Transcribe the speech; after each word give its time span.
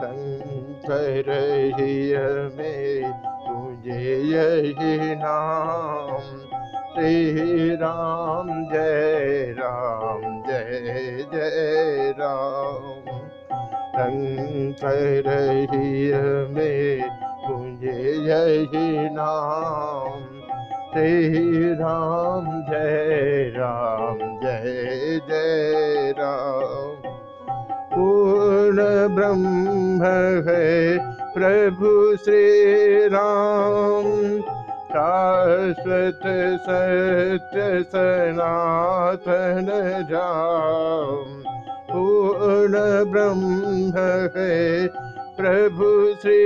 शंकर 0.00 1.26
ही 1.76 1.94
में 2.56 3.12
तुझे 3.46 4.14
यही 4.26 5.14
नाम 5.14 6.22
श्री 6.94 7.74
राम 7.76 8.48
जय 8.70 9.54
राम 9.58 10.22
जय 10.46 11.26
जय 11.32 12.14
राम 12.18 13.10
शंकर 13.96 15.30
ही 15.72 16.12
में 16.54 17.02
तुझे 17.46 17.98
यही 18.28 19.08
नाम 19.10 20.24
श्री 20.94 21.74
राम 21.74 22.50
जय 22.70 23.52
राम 23.56 24.18
जय 24.42 25.20
जय 25.28 26.12
राम 26.18 27.18
पूर्ण 28.00 28.82
ब्रह्म 29.14 30.04
है 30.46 30.98
प्रभु 31.34 31.90
श्री 32.16 32.44
राम 33.06 34.06
शाश्वत 34.92 36.22
सत्य 36.62 37.66
सनातन 37.82 39.68
राम। 40.12 41.28
पूर्ण 41.90 42.74
ब्रह्म 43.10 43.92
है 44.36 44.86
प्रभु 45.36 45.90
श्री 46.22 46.40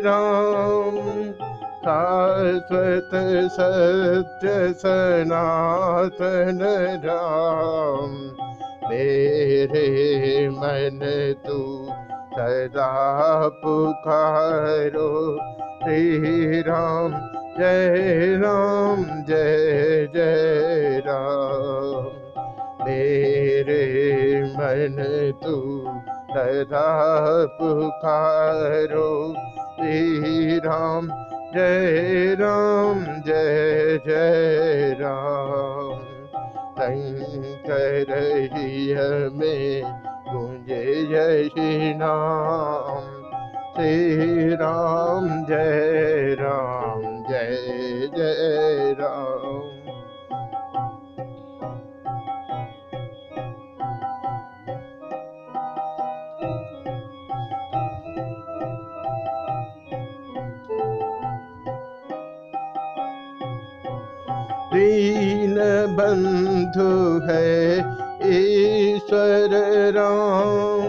राम 0.00 0.98
शाश्वत 1.84 3.10
सत्य 3.52 4.56
सनातन 4.78 6.58
राम 7.04 8.12
मेरे 8.90 10.48
मन 10.48 11.00
तू 11.46 11.60
सदा 12.36 13.48
पुकारो 13.48 15.10
श्री 15.82 16.60
राम, 16.60 17.12
जय 17.58 18.36
राम, 18.42 19.04
जय 19.24 20.08
जय 20.14 21.02
राम। 21.06 22.04
मेरे 22.86 23.82
मन 24.42 24.96
तू 25.44 25.56
सदा 26.30 26.88
पुकारो 27.46 29.34
श्री 29.76 30.58
राम, 30.58 31.08
जय 31.54 32.36
राम, 32.40 33.04
जय 33.22 34.00
जय 34.06 34.96
राम। 35.00 36.05
में 39.32 39.82
गुंजे 40.28 40.84
जय 41.06 41.48
श्री 41.48 41.94
नाम 41.94 43.00
श्री 43.76 44.54
राम 44.54 45.28
जय 45.44 45.85
बंधु 65.86 67.26
है, 67.32 67.78
ईश्वर 68.34 69.48
राम। 69.96 70.86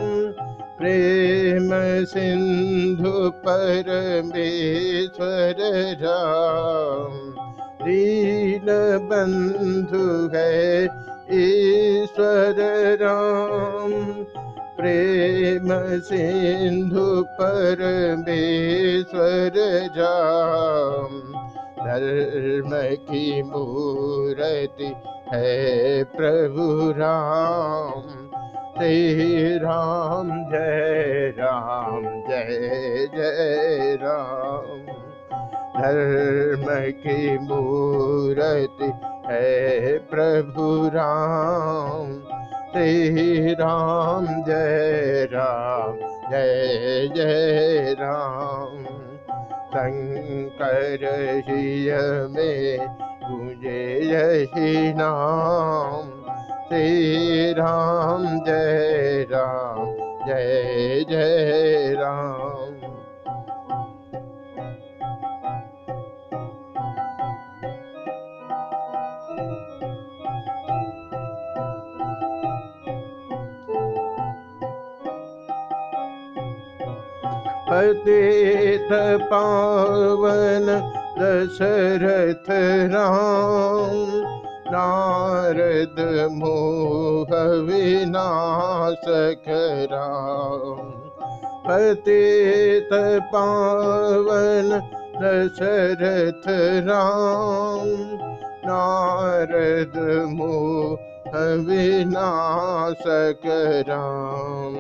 प्रेम 0.80 1.70
सिंधु 2.06 3.30
पर 3.30 3.84
परमेश्वर 3.88 5.56
राम। 6.02 7.34
दीन 7.88 8.66
बंधु 9.12 10.38
है, 10.38 10.84
ईश्वर 11.32 12.56
राम। 13.02 13.92
प्रेम 14.78 16.00
सिंधु 16.00 17.24
पर 17.24 17.76
परमेश्वर 17.76 19.52
राम। 19.98 21.47
धर्म 21.88 22.96
की 22.96 23.44
मूर्ति 23.44 24.96
है 25.34 26.04
प्रभु 26.04 26.92
राम। 26.92 28.02
श्री 28.78 29.58
राम 29.58 30.30
जय 30.30 31.34
राम, 31.40 32.04
जय 32.04 33.08
जय 33.16 33.98
राम। 34.04 34.78
धर्म 35.82 36.66
की 36.92 37.38
मूर्ति 37.38 38.92
है 39.34 39.98
प्रभु 39.98 40.88
राम। 40.88 42.14
श्री 42.74 43.54
राम 43.54 44.26
जय 44.26 45.28
राम, 45.32 45.96
जय 46.32 47.10
जय 47.16 47.96
राम। 48.00 48.97
शंकर 49.78 51.04
हिय 51.50 51.92
में 52.34 52.88
तुझे 53.24 53.82
यही 54.04 54.94
नाम। 54.94 56.08
श्री 56.70 57.54
राम 57.54 58.26
जय 58.40 59.28
राम 59.32 59.86
जय 60.28 61.06
जय 61.10 61.96
राम 62.00 62.27
पतित 77.70 78.92
पावन 79.32 80.68
दशरथ 81.18 82.50
राम। 82.94 83.98
नारद 84.72 85.98
मोह 86.32 87.32
विनाशक 87.68 89.48
राम 89.92 90.90
पतित 91.68 92.90
पावन 93.34 94.70
दशरथ 95.22 96.48
राम। 96.88 97.88
नारद 98.68 99.98
मोह 100.30 101.34
विनाशक 101.68 103.42
राम 103.90 104.76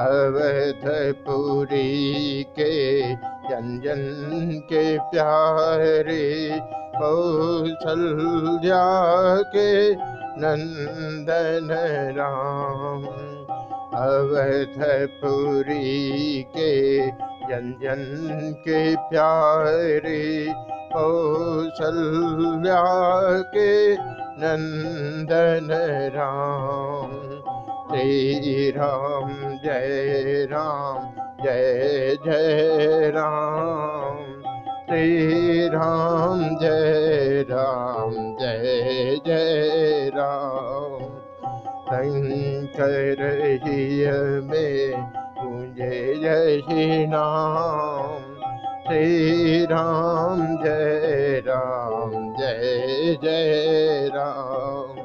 अवधपुरी 0.00 1.86
के 2.58 2.74
जन 3.50 4.60
के 4.64 4.84
प्यारे 4.98 6.26
कौशल्या 6.94 8.84
के 9.42 9.70
नंदन 10.42 11.68
राम। 12.18 13.04
अवधपुरी 14.00 15.88
के 16.56 16.72
जन 17.50 17.66
जन 17.82 18.02
के 18.60 18.82
प्यारे 18.96 20.24
कौशल्या 20.92 22.84
के 23.54 23.72
नंदन 24.42 25.68
राम। 26.16 27.19
श्री 27.90 28.70
राम 28.70 29.58
जय 29.64 30.48
राम, 30.50 31.10
जय 31.44 32.16
जय 32.26 33.10
राम। 33.14 34.18
श्री 34.88 35.68
राम 35.68 36.58
जय 36.58 37.46
राम, 37.50 38.12
जय 38.12 39.20
जय 39.26 40.10
राम। 40.14 41.04
शंकर 41.86 43.16
में 44.42 44.96
मुझे 45.44 46.14
जय 46.22 47.06
नाम। 47.06 48.22
श्री 48.88 49.64
राम 49.64 50.56
जय 50.64 51.42
राम, 51.46 52.34
जय 52.38 53.18
जय 53.22 54.10
राम। 54.14 54.99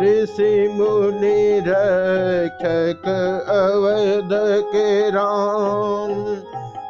ऋषि 0.00 0.68
मुनि 0.68 1.60
रक्षक 1.66 3.06
अवध 3.48 4.32
के 4.72 5.10
राम 5.10 6.12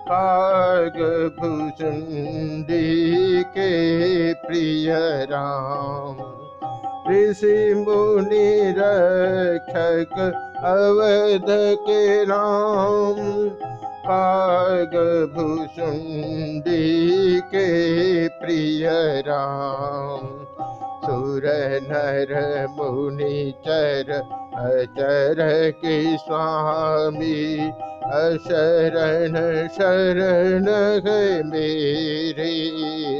काग 0.08 0.98
भूषुंडी 1.40 3.42
के 3.42 4.32
प्रिय 4.34 4.92
राम। 5.30 6.16
ऋषि 7.12 7.74
मुनि 7.74 8.74
रक्षक 8.78 10.18
अवध 10.64 11.46
के 11.86 12.24
राम 12.24 13.48
काग 14.08 14.96
भूषुंडी 15.36 17.40
के 17.40 18.28
प्रिय 18.28 18.88
राम। 19.26 20.28
सुर 21.06 21.42
नर 21.82 22.30
मुनि 22.70 23.54
चर 23.66 24.10
अचर 24.60 25.40
के 25.70 26.16
स्वामी 26.16 27.70
अशरण 28.16 29.36
शरण 29.68 30.68
है 31.06 31.42
मेरे 31.42 32.50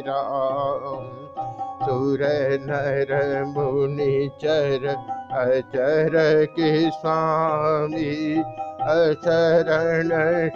राम। 0.01 1.07
सुर 1.87 2.23
नर 2.63 3.13
मुनि 3.47 4.31
चर 4.45 4.87
अचर 5.37 6.17
के 6.51 6.91
स्वामी 6.91 8.43
अशरण 8.97 10.09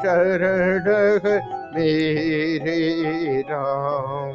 शरण 0.03 0.91
मेरे 1.75 2.81
राम। 3.50 4.35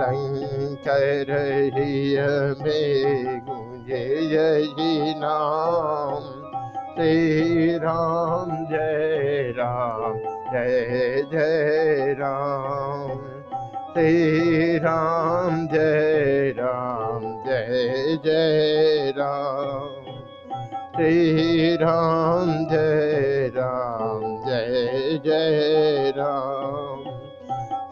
शंकर 0.00 1.30
हिय 1.74 2.20
में 2.60 3.40
गुंजे 3.46 4.04
यही 4.32 5.14
नाम 5.14 6.22
श्री 6.94 7.76
राम 7.78 8.50
जय 8.70 9.52
राम 9.58 10.16
जय 10.52 11.22
जय 11.32 12.14
राम 12.20 13.18
श्री 13.92 14.78
राम 14.78 15.66
जय 15.66 16.54
राम 16.58 17.28
जय 17.46 18.16
जय 18.24 19.12
राम 19.18 20.10
श्री 20.96 21.76
राम 21.76 22.52
जय 22.72 23.50
राम 23.56 24.22
जय 24.46 25.20
जय 25.26 26.12
राम 26.16 27.04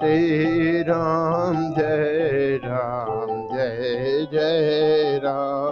श्री 0.01 0.58
राम 0.89 1.57
जय 1.75 2.61
राम 2.65 3.29
जय 3.53 4.27
जय 4.33 5.21
राम 5.25 5.68